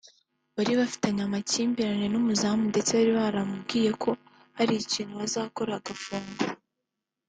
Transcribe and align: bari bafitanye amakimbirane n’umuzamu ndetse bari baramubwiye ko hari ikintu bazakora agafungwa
bari 0.55 0.73
bafitanye 0.79 1.21
amakimbirane 1.23 2.05
n’umuzamu 2.09 2.63
ndetse 2.71 2.91
bari 2.97 3.11
baramubwiye 3.19 3.91
ko 4.03 4.09
hari 4.57 4.73
ikintu 4.77 5.13
bazakora 5.21 5.71
agafungwa 5.75 6.45